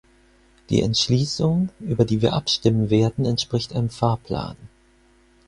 [0.71, 4.57] Die Entschließung, über die wir abstimmen werden, entspricht einem Fahrplan.